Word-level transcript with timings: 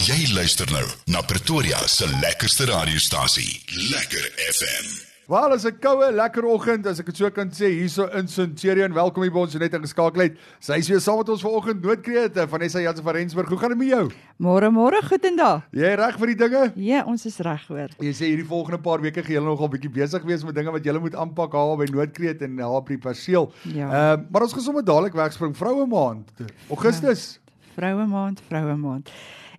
Jy 0.00 0.30
luister 0.32 0.68
nou 0.72 0.84
na 1.12 1.20
Pretoria 1.26 1.78
se 1.90 2.06
lekkerste 2.22 2.64
radiostasie, 2.70 3.58
Lekker 3.90 4.26
FM. 4.48 4.86
Wel, 5.30 5.54
is 5.54 5.64
'n 5.66 5.76
koue, 5.80 6.10
lekker 6.12 6.44
oggend 6.44 6.86
as 6.86 6.98
ek 7.00 7.06
dit 7.06 7.16
so 7.16 7.30
kan 7.30 7.50
sê 7.50 7.68
hierso 7.70 8.06
in 8.16 8.26
Centurion. 8.26 8.92
Welkom 8.92 9.22
hier 9.22 9.30
by 9.32 9.38
ons 9.40 9.54
net 9.54 9.74
ingeskakel 9.74 10.22
het. 10.22 10.36
Sy 10.60 10.78
is 10.78 10.88
weer 10.88 11.00
saam 11.00 11.18
met 11.18 11.28
ons 11.28 11.42
vanoggend 11.42 11.82
noodkreete 11.82 12.48
van 12.48 12.60
Essa 12.62 12.80
Jansen 12.80 13.04
van 13.04 13.14
Rensburg. 13.14 13.48
Hoe 13.48 13.58
gaan 13.58 13.68
dit 13.68 13.78
met 13.78 13.88
jou? 13.88 14.10
Môre 14.38 14.70
môre 14.70 15.02
goed 15.02 15.24
en 15.24 15.36
da. 15.36 15.62
Jy 15.72 15.94
reg 15.94 16.18
vir 16.18 16.26
die 16.26 16.34
dinge? 16.48 16.72
Ja, 16.76 17.04
ons 17.04 17.26
is 17.26 17.38
reg 17.38 17.66
hoor. 17.68 17.88
Jy 18.00 18.12
sê 18.12 18.24
hierdie 18.26 18.46
volgende 18.48 18.78
paar 18.80 19.00
weke 19.00 19.22
gaan 19.22 19.34
julle 19.34 19.46
nogal 19.46 19.68
bietjie 19.68 19.90
besig 19.92 20.22
wees 20.24 20.44
met 20.44 20.54
dinge 20.54 20.72
wat 20.72 20.84
julle 20.84 21.00
moet 21.00 21.14
aanpak 21.14 21.52
haar 21.52 21.76
by 21.76 21.84
Noordkreet 21.92 22.42
en 22.42 22.58
haar 22.58 22.82
by 22.82 22.96
die 22.96 22.98
perseel. 22.98 23.52
Ja. 23.74 24.14
Ehm, 24.14 24.24
maar 24.30 24.42
ons 24.42 24.52
gaan 24.52 24.62
sommer 24.62 24.82
dadelik 24.84 25.12
wegspring 25.12 25.54
vroue 25.56 25.86
maand. 25.86 26.30
Augustus. 26.70 27.38
Vroue 27.76 28.06
maand, 28.06 28.40
vroue 28.48 28.76
maand. 28.76 29.10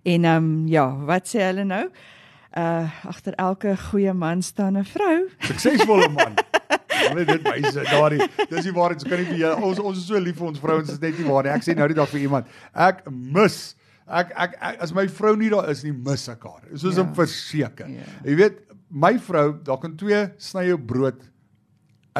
En 0.02 0.24
ehm 0.24 0.44
um, 0.44 0.66
ja, 0.66 0.86
wat 1.06 1.28
sê 1.30 1.38
hulle 1.46 1.64
nou? 1.64 1.84
Uh 2.58 2.88
agter 3.08 3.34
elke 3.40 3.76
goeie 3.88 4.12
man 4.12 4.42
staan 4.42 4.76
'n 4.78 4.84
vrou. 4.84 5.28
Suksesvolle 5.38 6.08
man. 6.08 6.34
Hulle 7.02 7.24
dit 7.24 7.42
wys 7.42 7.74
daardie. 7.74 8.26
Dis 8.50 8.64
nie 8.64 8.72
waar 8.72 8.92
dit 8.92 9.00
so 9.00 9.08
kan 9.08 9.18
nie 9.18 9.26
vir 9.26 9.38
jou. 9.40 9.52
Ons 9.62 9.78
ons 9.78 9.98
is 9.98 10.06
so 10.06 10.18
lief 10.18 10.36
vir 10.38 10.46
ons 10.46 10.58
vrouens, 10.60 10.90
is 10.92 11.00
net 11.00 11.18
nie 11.18 11.26
waar 11.26 11.42
nie. 11.42 11.50
Ek 11.50 11.62
sê 11.64 11.74
nou 11.74 11.88
die 11.88 11.96
dag 11.98 12.08
vir 12.08 12.20
iemand, 12.20 12.46
ek 12.74 13.00
mis 13.10 13.74
ek 14.06 14.30
ek, 14.36 14.54
ek 14.60 14.82
as 14.82 14.92
my 14.94 15.06
vrou 15.08 15.34
nie 15.36 15.48
daar 15.50 15.70
is 15.70 15.82
nie, 15.84 15.92
mis 15.92 16.28
ek 16.28 16.42
haar. 16.44 16.62
Soos 16.76 16.96
Ja. 16.96 17.02
'n 17.02 17.14
verseker. 17.14 17.88
Ja. 17.88 18.06
Jy 18.24 18.36
weet, 18.36 18.58
my 18.90 19.18
vrou, 19.18 19.56
daar 19.64 19.78
kan 19.78 19.96
twee 19.96 20.28
snye 20.38 20.76
brood 20.78 21.22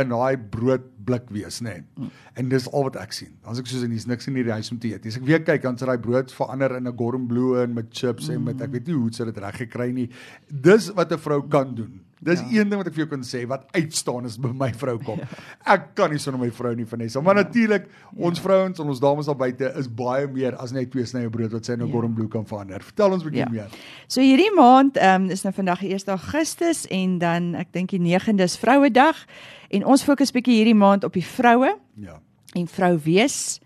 in 0.01 0.13
daai 0.13 0.37
broodblik 0.37 1.29
wees, 1.35 1.61
nê. 1.61 1.75
Nee. 1.75 1.85
Mm. 1.97 2.13
En 2.41 2.49
dis 2.49 2.69
al 2.71 2.87
wat 2.89 2.97
ek 3.03 3.13
sien. 3.17 3.33
Dan's 3.45 3.61
ek 3.61 3.69
soos 3.69 3.85
en 3.85 3.93
hier's 3.93 4.07
niks 4.09 4.29
in 4.31 4.39
hierdie 4.39 4.55
huis 4.57 4.71
om 4.73 4.79
te 4.81 4.93
eet. 4.93 5.07
As 5.07 5.19
ek 5.21 5.27
weer 5.29 5.43
kyk, 5.45 5.65
dan 5.67 5.77
sit 5.81 5.91
daai 5.91 6.01
brood 6.01 6.33
verander 6.33 6.77
in 6.79 6.89
'n 6.89 6.97
gourmet 6.97 7.29
blue 7.29 7.61
en 7.63 7.75
met 7.75 7.91
chips 7.93 8.29
mm. 8.29 8.35
en 8.35 8.45
met 8.45 8.63
ek 8.63 8.73
weet 8.73 8.87
nie 8.89 8.97
hoe 8.97 9.13
sy 9.13 9.29
dit 9.29 9.39
reg 9.39 9.61
gekry 9.67 9.91
nie. 9.93 10.09
Dis 10.49 10.89
wat 10.97 11.13
'n 11.13 11.19
vrou 11.19 11.43
kan 11.49 11.75
doen. 11.75 12.01
Dis 12.23 12.39
ja. 12.39 12.61
een 12.61 12.69
ding 12.71 12.79
wat 12.79 12.87
ek 12.87 12.95
vir 12.95 13.03
jou 13.03 13.09
kan 13.11 13.25
sê 13.27 13.41
wat 13.51 13.65
uitstaan 13.75 14.29
is 14.29 14.37
by 14.39 14.53
my 14.55 14.71
vrou 14.79 14.95
kom. 15.03 15.19
Ja. 15.23 15.27
Ek 15.75 15.89
kan 15.99 16.11
nie 16.11 16.19
sonder 16.19 16.41
my 16.41 16.51
vrou 16.55 16.73
nie 16.75 16.87
Vanessa, 16.87 17.21
maar 17.21 17.37
ja. 17.37 17.43
natuurlik 17.43 17.89
ons 18.17 18.39
ja. 18.39 18.43
vrouens 18.43 18.79
en 18.83 18.89
ons 18.91 19.01
dames 19.03 19.27
daar 19.27 19.37
buite 19.39 19.73
is 19.79 19.89
baie 19.91 20.27
meer 20.31 20.57
as 20.63 20.73
net 20.75 20.91
twee 20.91 21.07
snye 21.07 21.31
brood 21.31 21.53
wat 21.53 21.67
sy 21.67 21.75
in 21.75 21.83
'n 21.83 21.87
ja. 21.87 21.93
gourmet 21.93 22.15
blue 22.15 22.29
kan 22.29 22.47
verander. 22.47 22.83
Vertel 22.83 23.13
ons 23.13 23.23
'n 23.23 23.27
bietjie 23.31 23.43
Ja. 23.43 23.51
meer. 23.51 23.71
So 24.07 24.21
hierdie 24.21 24.55
maand 24.55 24.97
um, 24.97 25.31
is 25.31 25.43
nou 25.43 25.53
vandag 25.53 25.81
die 25.81 25.93
1 25.95 26.09
Augustus 26.09 26.87
en 26.91 27.19
dan 27.19 27.55
ek 27.55 27.73
dink 27.73 27.91
die 27.91 28.01
9de 28.01 28.43
is 28.43 28.57
Vrouedag 28.57 29.27
en 29.71 29.85
ons 29.85 30.05
fokus 30.05 30.33
bietjie 30.33 30.57
hierdie 30.63 30.79
maand 30.79 31.05
op 31.05 31.13
die 31.13 31.27
vroue 31.27 31.79
Ja. 31.97 32.21
en 32.55 32.67
vrou 32.67 32.99
wees 32.99 33.61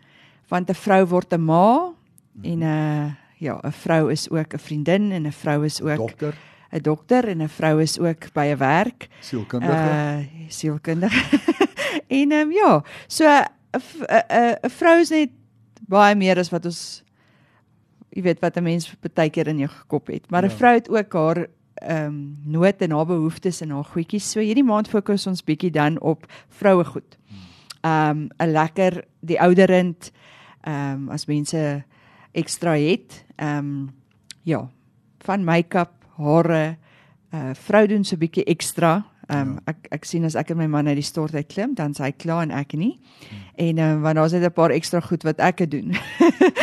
want 0.48 0.70
'n 0.70 0.74
vrou 0.74 1.04
word 1.06 1.32
'n 1.32 1.40
ma 1.40 1.92
en 2.42 2.58
'n 2.58 2.62
uh, 2.62 3.12
ja, 3.38 3.60
'n 3.62 3.72
vrou 3.72 4.10
is 4.10 4.30
ook 4.30 4.54
'n 4.54 4.58
vriendin 4.58 5.12
en 5.12 5.26
'n 5.26 5.32
vrou 5.32 5.64
is 5.64 5.82
ook 5.82 5.96
Dokter, 5.96 6.34
'n 6.76 6.82
dokter 6.82 7.28
en 7.28 7.42
'n 7.42 7.48
vrou 7.48 7.80
is 7.82 7.98
ook 7.98 8.32
by 8.32 8.52
'n 8.54 8.58
werk. 8.58 9.08
sielkundige. 9.20 9.72
Uh 9.72 10.48
sielkundige. 10.48 11.38
en 12.20 12.30
ehm 12.32 12.40
um, 12.46 12.52
ja, 12.52 12.82
so 13.08 13.24
'n 13.24 13.44
'n 13.72 13.80
'n 14.30 14.56
'n 14.66 14.70
vrou 14.70 15.00
is 15.00 15.10
net 15.10 15.30
baie 15.88 16.14
meer 16.14 16.38
as 16.38 16.50
wat 16.50 16.64
ons 16.66 17.02
jy 18.12 18.22
weet 18.22 18.40
wat 18.40 18.56
'n 18.56 18.62
mens 18.62 18.94
baie 19.14 19.30
keer 19.30 19.48
in 19.48 19.58
jou 19.58 19.70
kop 19.86 20.06
het. 20.06 20.30
Maar 20.30 20.44
'n 20.44 20.50
Ja. 20.50 20.56
vrou 20.56 20.74
het 20.74 20.88
ook 20.88 21.12
haar 21.12 21.46
ehm 21.76 22.06
um, 22.06 22.36
nood 22.44 22.80
en 22.82 22.90
haar 22.90 23.06
behoeftes 23.06 23.60
en 23.60 23.70
haar 23.70 23.84
goedjies. 23.84 24.30
So 24.30 24.40
hierdie 24.40 24.64
maand 24.64 24.88
fokus 24.88 25.26
ons 25.26 25.44
bietjie 25.44 25.70
dan 25.70 26.00
op 26.00 26.26
vroue 26.48 26.84
goed. 26.84 27.18
Ehm 27.82 28.10
um, 28.10 28.28
'n 28.38 28.52
lekker 28.52 29.04
die 29.20 29.40
ouderend 29.40 30.10
ehm 30.62 30.92
um, 30.92 31.08
as 31.10 31.26
mense 31.26 31.84
ekstra 32.32 32.72
het. 32.76 33.24
Ehm 33.36 33.58
um, 33.58 33.94
ja, 34.42 34.68
van 35.20 35.44
make-up, 35.44 35.90
hare, 36.18 36.76
uh 37.34 37.50
vrou 37.66 37.86
doen 37.86 38.04
so 38.04 38.14
'n 38.16 38.18
bietjie 38.18 38.44
ekstra. 38.44 39.04
Ehm 39.28 39.40
um, 39.40 39.52
Ja. 39.54 39.72
ek 39.72 39.76
ek 39.90 40.04
sien 40.04 40.24
as 40.24 40.34
ek 40.36 40.50
en 40.50 40.56
my 40.56 40.66
man 40.66 40.86
uit 40.86 40.94
die 40.96 41.02
stort 41.02 41.34
uit 41.34 41.48
klim, 41.48 41.74
dan 41.74 41.94
sy 41.94 42.12
klaar 42.12 42.42
en 42.42 42.50
ek 42.50 42.72
nie. 42.74 43.00
En 43.56 43.78
ehm 43.78 43.90
um, 43.96 44.00
want 44.02 44.14
daar's 44.16 44.32
net 44.32 44.42
'n 44.44 44.52
paar 44.52 44.70
ekstra 44.70 45.00
goed 45.00 45.22
wat 45.24 45.40
ek 45.40 45.58
het 45.58 45.70
doen. 45.70 45.94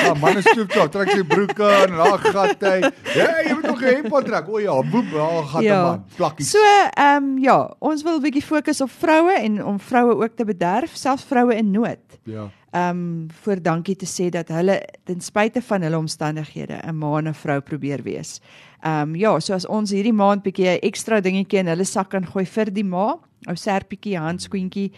Ja, 0.03 0.13
man 0.13 0.37
is 0.37 0.45
stoep 0.49 0.69
toe, 0.69 0.89
trek 0.89 1.09
sy 1.11 1.23
broeke 1.23 1.63
aan, 1.63 1.89
daar 1.97 2.19
gat 2.19 2.61
hy. 2.61 2.79
Ja, 3.15 3.41
jy 3.47 3.53
moet 3.53 3.63
nog 3.67 3.81
'n 3.81 3.85
hemp 3.95 4.13
aantrek. 4.15 4.47
O 4.49 4.59
ja, 4.59 4.81
boep, 4.91 5.11
daar 5.11 5.43
gat 5.43 5.61
Ja. 5.63 5.81
man. 5.83 6.05
Plakkies. 6.15 6.49
So 6.51 6.57
ehm 6.97 7.23
um, 7.23 7.37
ja, 7.39 7.73
ons 7.79 8.03
wil 8.03 8.17
'n 8.17 8.21
bietjie 8.21 8.41
fokus 8.43 8.81
op 8.81 8.89
vroue 8.89 9.33
en 9.33 9.65
om 9.65 9.79
vroue 9.79 10.15
ook 10.23 10.35
te 10.35 10.45
bederf, 10.45 10.95
selfs 10.95 11.23
vroue 11.23 11.55
in 11.55 11.71
nood. 11.71 11.99
ja. 12.25 12.49
Um, 12.75 13.27
voor 13.43 13.61
dankie 13.61 13.95
te 13.95 14.07
sê 14.09 14.31
dat 14.33 14.47
hulle 14.49 14.79
ten 15.05 15.21
spyte 15.21 15.61
van 15.61 15.83
hulle 15.85 15.97
omstandighede 15.97 16.79
'n 16.81 16.95
ma 16.97 17.17
en 17.17 17.27
'n 17.27 17.33
vrou 17.33 17.59
probeer 17.61 18.01
wees. 18.03 18.41
Um, 18.81 19.15
ja, 19.15 19.39
so 19.39 19.53
as 19.53 19.67
ons 19.67 19.91
hierdie 19.91 20.13
maand 20.13 20.43
bietjie 20.43 20.67
'n 20.67 20.79
ekstra 20.81 21.21
dingetjie 21.21 21.59
in 21.59 21.67
hulle 21.67 21.85
sak 21.85 22.09
kan 22.09 22.25
gooi 22.25 22.45
vir 22.45 22.73
die 22.73 22.83
ma, 22.83 23.19
ou 23.47 23.55
serpietjie, 23.55 24.17
handskoentjie, 24.17 24.91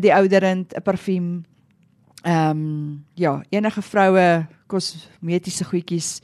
die 0.00 0.14
ouderend, 0.14 0.74
'n 0.74 0.82
parfuum. 0.82 1.44
Um, 2.24 3.04
ja, 3.14 3.42
enige 3.50 3.82
vroue 3.82 4.46
kosmetiese 4.66 5.64
goedjies 5.64 6.20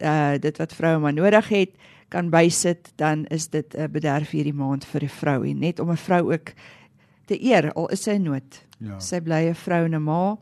uh 0.00 0.38
dit 0.38 0.58
wat 0.58 0.72
vroue 0.72 0.98
maar 0.98 1.12
nodig 1.12 1.48
het 1.48 1.70
kan 2.08 2.30
bysit, 2.30 2.92
dan 2.96 3.26
is 3.26 3.48
dit 3.48 3.74
'n 3.74 3.90
bederf 3.90 4.30
hierdie 4.30 4.54
maand 4.54 4.84
vir 4.84 5.00
die 5.00 5.08
vrou 5.10 5.44
en 5.46 5.58
net 5.58 5.80
om 5.80 5.90
'n 5.90 5.96
vrou 5.96 6.32
ook 6.32 6.52
te 7.30 7.38
eer 7.38 7.70
al 7.72 7.88
is 7.94 8.02
sy 8.06 8.16
in 8.18 8.26
nood. 8.28 8.60
Ja. 8.80 8.98
Sy 9.02 9.20
bly 9.24 9.46
'n 9.50 9.54
vrou 9.54 9.84
en 9.86 9.94
'n 9.94 10.02
ma 10.02 10.36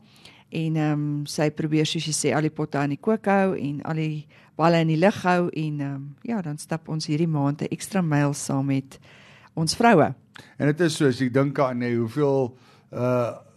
en 0.49 0.75
ehm 0.75 0.93
um, 0.93 1.25
sy 1.29 1.49
probeer 1.53 1.85
soos 1.85 2.05
jy 2.07 2.13
sê 2.13 2.33
al 2.33 2.41
die 2.47 2.53
potte 2.53 2.77
aan 2.77 2.89
die 2.89 3.01
kook 3.01 3.25
hou 3.29 3.53
en 3.53 3.81
al 3.85 3.95
die 4.01 4.27
balle 4.57 4.81
in 4.81 4.87
die 4.87 4.97
lug 4.97 5.21
hou 5.23 5.49
en 5.49 5.79
ehm 5.79 5.95
um, 5.95 6.15
ja, 6.23 6.41
dan 6.41 6.57
stap 6.57 6.89
ons 6.89 7.05
hierdie 7.05 7.27
maand 7.27 7.61
'n 7.61 7.71
ekstra 7.71 8.01
myl 8.01 8.33
saam 8.33 8.65
met 8.65 8.99
ons 9.55 9.75
vroue. 9.75 10.13
En 10.57 10.67
dit 10.67 10.81
is 10.81 10.95
so 10.95 11.07
as 11.07 11.19
jy 11.19 11.29
dink 11.29 11.59
aan 11.59 11.77
nee, 11.77 11.95
hoeveel 11.95 12.57
uh 12.91 13.48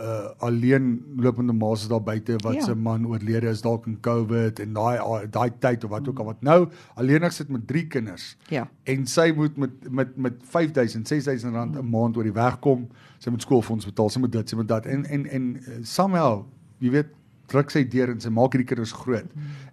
uh 0.00 0.30
alleen 0.38 1.04
lopende 1.16 1.72
is 1.72 1.88
daar 1.88 2.02
buite 2.02 2.36
wat 2.42 2.54
Ja. 2.54 2.60
se 2.60 2.74
man 2.74 3.06
oorlede 3.06 3.48
is 3.48 3.60
dalk 3.62 3.86
in 3.86 4.00
COVID 4.00 4.58
en 4.60 4.72
daai 4.72 5.26
daai 5.30 5.50
tyd 5.58 5.84
of 5.84 5.90
wat 5.90 6.08
ook 6.08 6.18
al 6.18 6.24
wat 6.24 6.42
nou 6.42 6.68
alleenig 6.94 7.32
sit 7.32 7.48
met 7.48 7.66
3 7.66 7.86
kinders 7.86 8.36
Ja. 8.48 8.68
en 8.82 9.06
sy 9.06 9.32
moet 9.36 9.56
met 9.56 9.90
met 9.90 10.16
met 10.16 10.32
5000 10.42 11.08
6000 11.08 11.52
rand 11.54 11.76
'n 11.76 11.90
maand 11.90 12.16
oor 12.16 12.22
die 12.22 12.32
weg 12.32 12.58
kom. 12.58 12.88
Sy 13.18 13.30
moet 13.30 13.42
skoolfonds 13.42 13.84
betaal, 13.84 14.10
sy 14.10 14.18
moet 14.18 14.32
dit, 14.32 14.48
sy 14.48 14.56
moet 14.56 14.68
dat 14.68 14.86
en 14.86 15.04
en 15.04 15.26
en 15.26 15.56
uh, 15.56 15.74
somehow, 15.82 16.44
jy 16.78 16.90
weet, 16.90 17.06
druk 17.50 17.70
sy 17.70 17.84
deur 17.88 18.12
en 18.12 18.20
sy 18.20 18.30
maak 18.32 18.54
hierdie 18.54 18.68
kinders 18.68 18.92
groot. 18.92 19.28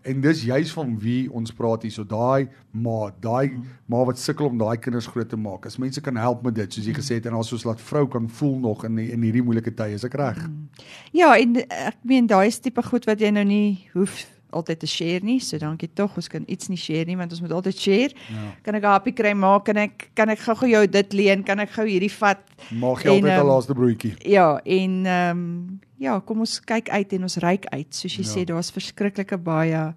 En 0.08 0.22
dis 0.24 0.44
juis 0.48 0.74
van 0.74 0.96
wie 1.00 1.30
ons 1.32 1.54
praat 1.56 1.86
hier. 1.86 1.94
So 1.96 2.04
daai 2.08 2.50
ma, 2.72 3.12
daai 3.24 3.54
ma 3.92 4.04
wat 4.08 4.20
sukkel 4.20 4.50
om 4.50 4.58
daai 4.58 4.78
kinders 4.82 5.08
groot 5.12 5.30
te 5.30 5.40
maak. 5.40 5.66
As 5.70 5.80
mense 5.82 6.02
kan 6.02 6.18
help 6.20 6.44
met 6.44 6.56
dit, 6.56 6.74
soos 6.74 6.90
jy 6.90 6.96
gesê 6.98 7.20
het 7.20 7.30
en 7.30 7.38
also 7.38 7.60
laat 7.68 7.82
vrou 7.82 8.08
kan 8.12 8.30
voel 8.30 8.60
nog 8.60 8.86
in 8.86 9.00
die, 9.00 9.10
in 9.16 9.24
hierdie 9.24 9.46
moeilike 9.46 9.74
tye, 9.78 9.96
is 9.96 10.08
ek 10.08 10.18
reg? 10.20 10.44
Ja, 11.16 11.36
en 11.38 11.64
ek 11.70 12.04
meen 12.08 12.30
daai 12.30 12.48
is 12.48 12.60
tipe 12.60 12.84
goed 12.84 13.08
wat 13.10 13.22
jy 13.22 13.32
nou 13.36 13.46
nie 13.48 13.90
hoef 13.96 14.24
altyd 14.52 14.82
te 14.84 14.90
share 14.90 15.26
nie. 15.26 15.40
So 15.44 15.60
dankie 15.62 15.90
tog. 15.96 16.16
Ons 16.20 16.30
kan 16.32 16.46
iets 16.52 16.70
nie 16.72 16.80
share 16.80 17.08
nie 17.10 17.18
want 17.20 17.34
ons 17.34 17.42
moet 17.44 17.54
altyd 17.56 17.78
share. 17.78 18.16
Ja. 18.32 18.48
Kan 18.66 18.76
ek 18.76 18.84
'n 18.84 18.92
happy 18.92 19.12
kry 19.12 19.34
maak? 19.34 19.66
Kan 19.66 19.78
ek 19.78 20.12
kan 20.16 20.30
ek 20.30 20.40
gou-gou 20.40 20.70
jou 20.70 20.88
dit 20.88 21.14
leen? 21.14 21.44
Kan 21.44 21.60
ek 21.60 21.72
gou 21.72 21.86
hierdie 21.86 22.12
vat? 22.12 22.42
Maak 22.72 23.04
jy 23.04 23.10
En, 23.10 23.16
altyd 23.16 23.32
'n 23.32 23.40
ehm, 23.40 23.48
laaste 23.48 23.74
broodjie. 23.74 24.16
Ja, 24.26 24.60
en 24.66 25.06
ehm 25.06 25.38
um, 25.38 25.80
ja, 26.02 26.18
kom 26.26 26.42
ons 26.46 26.58
kyk 26.66 26.90
uit 26.90 27.14
en 27.18 27.28
ons 27.28 27.38
ryk 27.44 27.68
uit. 27.72 27.94
Soos 27.94 28.16
jy 28.18 28.26
Ja. 28.26 28.28
ja. 28.28 28.34
sê, 28.34 28.46
daar's 28.50 28.74
verskriklike 28.74 29.38
baie 29.38 29.94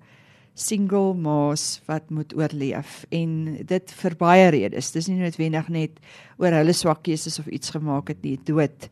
single 0.55 1.15
ma's 1.19 1.81
wat 1.89 2.11
moet 2.11 2.31
oorleef 2.37 3.05
en 3.11 3.59
dit 3.67 3.91
vir 4.03 4.15
baie 4.17 4.51
redes. 4.55 4.93
Dis 4.95 5.09
nie 5.09 5.19
noodwendig 5.19 5.69
net 5.69 5.99
oor 6.39 6.55
hulle 6.55 6.73
swak 6.73 7.03
keuses 7.03 7.41
of 7.43 7.49
iets 7.51 7.71
gemaak 7.75 8.09
het 8.09 8.23
nie, 8.23 8.39
dood. 8.39 8.89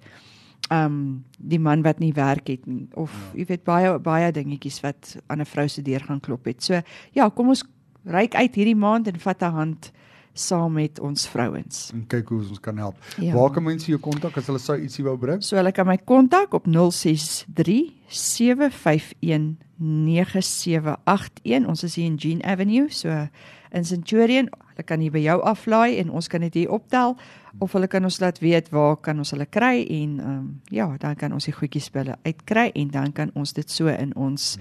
Um 0.70 1.24
die 1.38 1.58
man 1.58 1.82
wat 1.82 2.00
nie 2.00 2.12
werk 2.14 2.48
het 2.48 2.66
nie 2.66 2.88
of 2.94 3.10
ja. 3.10 3.42
jy 3.42 3.46
weet 3.46 3.64
baie 3.64 3.98
baie 3.98 4.32
dingetjies 4.32 4.80
wat 4.82 5.16
aan 5.28 5.40
'n 5.40 5.44
vrou 5.44 5.68
se 5.68 5.82
deur 5.82 6.00
gaan 6.00 6.20
klop 6.20 6.46
het. 6.46 6.62
So 6.62 6.80
ja, 7.12 7.28
kom 7.28 7.48
ons 7.48 7.64
ryk 8.04 8.34
uit 8.34 8.54
hierdie 8.54 8.78
maand 8.78 9.08
en 9.08 9.18
vat 9.18 9.42
'n 9.42 9.52
hand 9.52 9.92
saam 10.32 10.72
met 10.72 11.00
ons 11.00 11.28
vrouens. 11.28 11.90
En 11.92 12.06
kyk 12.06 12.28
hoe 12.28 12.38
ons 12.48 12.60
kan 12.60 12.76
help. 12.80 12.96
Ja. 13.20 13.34
Waar 13.36 13.50
kan 13.52 13.62
mense 13.62 13.90
jou 13.90 14.00
kontak 14.00 14.36
as 14.40 14.46
hulle 14.48 14.60
sou 14.62 14.78
ietsie 14.80 15.04
wou 15.04 15.16
bring? 15.20 15.42
So 15.44 15.56
hulle 15.60 15.72
kan 15.72 15.86
my 15.86 15.98
kontak 16.04 16.54
op 16.56 16.66
063 16.66 17.92
751 18.08 19.56
9781. 19.82 21.66
Ons 21.66 21.82
is 21.82 21.94
hier 21.98 22.06
in 22.06 22.16
Jean 22.16 22.42
Avenue, 22.42 22.88
so 22.90 23.28
in 23.72 23.84
Centurion. 23.84 24.48
Hulle 24.72 24.84
kan 24.88 25.00
hier 25.00 25.12
by 25.12 25.20
jou 25.20 25.38
aflaai 25.44 25.98
en 26.00 26.10
ons 26.10 26.28
kan 26.28 26.40
dit 26.40 26.62
hier 26.62 26.70
optel 26.72 27.16
of 27.60 27.72
hulle 27.76 27.88
kan 27.92 28.04
ons 28.04 28.20
laat 28.22 28.38
weet 28.40 28.70
waar 28.72 28.96
kan 29.04 29.18
ons 29.20 29.30
hulle 29.34 29.46
kry 29.46 29.82
en 29.84 30.20
ehm 30.20 30.38
um, 30.38 30.60
ja, 30.72 30.88
dan 30.98 31.16
kan 31.16 31.32
ons 31.32 31.44
die 31.44 31.52
goedjies 31.56 31.90
by 31.92 31.98
hulle 32.04 32.16
uitkry 32.24 32.70
en 32.74 32.88
dan 32.88 33.12
kan 33.12 33.30
ons 33.34 33.52
dit 33.52 33.70
so 33.70 33.92
in 33.92 34.16
ons 34.16 34.56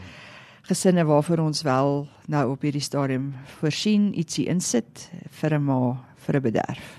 gesinne 0.67 1.03
waarvoor 1.05 1.39
ons 1.39 1.61
wel 1.63 2.07
nou 2.27 2.51
op 2.51 2.61
hierdie 2.61 2.81
stadium 2.81 3.33
voorsien 3.59 4.13
ietsie 4.13 4.47
insit 4.47 5.09
vir 5.41 5.53
'n 5.59 5.63
ma 5.63 5.97
vir 6.25 6.35
'n 6.37 6.41
bederf. 6.41 6.97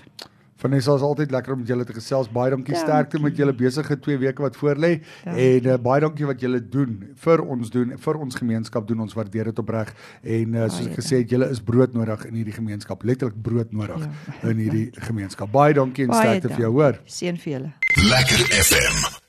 Vanessa 0.63 0.95
is 0.95 1.01
altyd 1.01 1.31
lekker 1.31 1.53
om 1.53 1.59
met 1.59 1.67
julle 1.67 1.83
te 1.83 1.93
gesels. 1.93 2.29
Baie 2.31 2.49
dankie, 2.49 2.73
Dankie. 2.73 2.87
sterkte 2.89 3.19
met 3.19 3.35
julle 3.35 3.53
besige 3.53 3.99
2 3.99 4.17
weke 4.17 4.41
wat 4.41 4.55
voorlê 4.55 5.01
Dankie. 5.25 5.57
en 5.57 5.65
uh, 5.65 5.77
baie 5.77 5.99
dankie 5.99 6.25
wat 6.25 6.39
julle 6.39 6.69
doen 6.69 7.13
vir 7.15 7.41
ons 7.41 7.69
doen, 7.69 7.97
vir 7.97 8.15
ons 8.17 8.35
gemeenskap 8.35 8.87
doen. 8.87 8.99
Ons 9.01 9.13
waardeer 9.13 9.43
dit 9.43 9.59
opreg 9.59 9.93
en 10.23 10.53
uh, 10.55 10.69
soos 10.69 10.87
ek 10.87 10.95
gesê 10.95 11.17
het, 11.17 11.29
julle 11.29 11.49
is 11.49 11.59
brood 11.59 11.93
nodig 11.93 12.25
in 12.25 12.33
hierdie 12.35 12.53
gemeenskap. 12.53 13.03
Letterlik 13.03 13.41
brood 13.41 13.73
nodig 13.73 13.99
Ja. 14.41 14.49
in 14.49 14.57
hierdie 14.57 14.89
gemeenskap. 15.07 15.51
Baie 15.51 15.73
dankie 15.73 16.03
en 16.05 16.11
Baie 16.11 16.21
sterkte 16.39 16.47
vir 16.49 16.59
jou, 16.59 16.71
hoor. 16.71 16.99
Seën 17.05 17.37
vir 17.37 17.53
julle. 17.53 17.73
Lekker 17.97 18.39
FM. 18.63 19.22